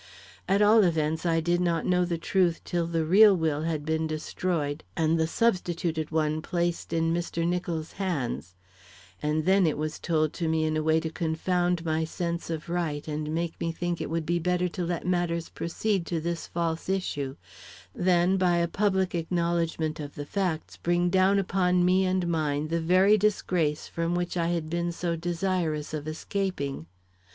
[0.49, 4.07] At all events, I did not know the truth till the real will had been
[4.07, 7.47] destroyed and the substituted one placed in Mr.
[7.47, 8.55] Nicholls' hands,
[9.21, 12.67] and then it was told to me in a way to confound my sense of
[12.67, 16.47] right and make me think it would be better to let matters proceed to this
[16.47, 17.35] false issue,
[17.93, 22.81] than by a public acknowledgment of the facts, bring down upon me and mine the
[22.81, 26.87] very disgrace from which I had been so desirous of escaping.